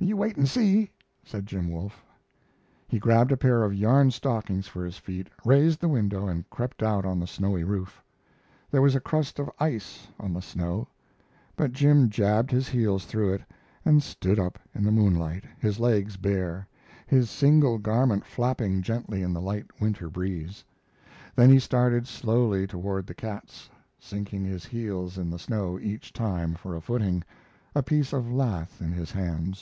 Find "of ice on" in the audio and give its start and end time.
9.38-10.34